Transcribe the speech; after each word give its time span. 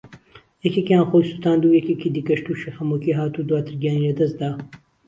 یەکێکیان 0.65 1.03
خۆی 1.09 1.27
سوتاند 1.31 1.61
و 1.63 1.75
یەکێکی 1.79 2.13
دیکەش 2.15 2.39
تووشی 2.45 2.75
خەمۆکی 2.77 3.17
هات 3.19 3.33
و 3.35 3.47
دواتر 3.49 3.73
گیانی 3.81 4.05
لەدەستدا 4.09 4.51